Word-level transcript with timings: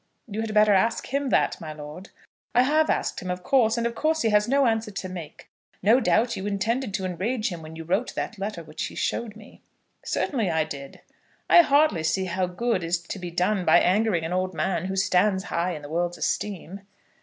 "You 0.27 0.41
had 0.41 0.51
better 0.51 0.73
ask 0.73 1.05
him 1.13 1.29
that, 1.29 1.61
my 1.61 1.73
lord." 1.73 2.09
"I 2.55 2.63
have 2.63 2.89
asked 2.89 3.19
him, 3.21 3.29
of 3.29 3.43
course, 3.43 3.77
and 3.77 3.85
of 3.85 3.93
course 3.93 4.23
he 4.23 4.29
has 4.31 4.47
no 4.47 4.65
answer 4.65 4.89
to 4.89 5.07
make. 5.07 5.47
No 5.83 5.99
doubt 5.99 6.35
you 6.35 6.47
intended 6.47 6.91
to 6.95 7.05
enrage 7.05 7.49
him 7.49 7.61
when 7.61 7.75
you 7.75 7.83
wrote 7.83 8.09
him 8.09 8.13
that 8.15 8.39
letter 8.39 8.63
which 8.63 8.83
he 8.85 8.95
showed 8.95 9.35
me." 9.35 9.61
"Certainly 10.03 10.49
I 10.49 10.63
did." 10.63 11.01
"I 11.47 11.61
hardly 11.61 12.01
see 12.01 12.25
how 12.25 12.47
good 12.47 12.83
is 12.83 12.97
to 12.97 13.19
be 13.19 13.29
done 13.29 13.63
by 13.63 13.79
angering 13.79 14.25
an 14.25 14.33
old 14.33 14.55
man 14.55 14.85
who 14.85 14.95
stands 14.95 15.43
high 15.43 15.75
in 15.75 15.83
the 15.83 15.89
world's 15.89 16.17
esteem." 16.17 16.81